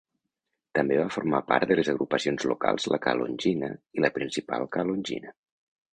També 0.77 0.95
va 0.99 1.03
formar 1.15 1.41
part 1.51 1.67
de 1.73 1.77
les 1.79 1.91
agrupacions 1.93 2.47
locals 2.53 2.89
la 2.95 3.01
Calongina 3.05 3.69
i 3.99 4.07
la 4.07 4.15
Principal 4.17 4.71
Calongina. 4.79 5.41